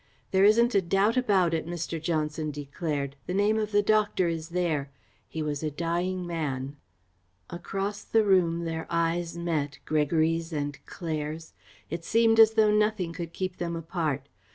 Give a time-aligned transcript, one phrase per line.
[0.31, 2.01] "There isn't a doubt about it," Mr.
[2.01, 3.15] Johnson declared.
[3.27, 4.89] "The name of the doctor is there.
[5.29, 6.75] He was a dying man."
[7.51, 11.53] Across the room their eyes met Gregory's and Claire's.
[11.91, 14.27] It seemed as though nothing could keep them apart.